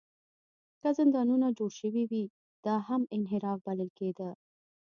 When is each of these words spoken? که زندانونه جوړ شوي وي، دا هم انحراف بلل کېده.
که 0.81 0.89
زندانونه 0.99 1.47
جوړ 1.57 1.71
شوي 1.79 2.03
وي، 2.11 2.23
دا 2.65 2.75
هم 2.87 3.01
انحراف 3.15 3.59
بلل 3.67 3.89
کېده. 3.97 4.29